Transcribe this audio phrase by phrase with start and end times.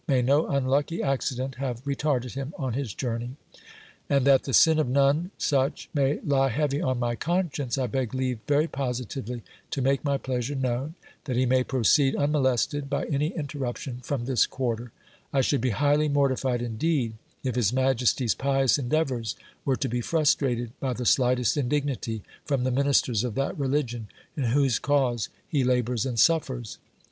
[0.07, 3.35] May no unlucky acci dent have retarded him on his journey!
[4.09, 8.15] And that the sin of none such may lie heavy on my conscience, I beg
[8.15, 13.05] leave very positively to make my pleasure known, fr at he may proceed unmolested by
[13.11, 14.91] any interruption from this quarter;
[15.31, 17.13] I should b a highly mortified indeed,
[17.43, 22.71] if his majesty's pious endeavours were to be frustrated by the slightest indignity from the
[22.71, 26.79] ministers of that religion in whose cause he labours and suffers.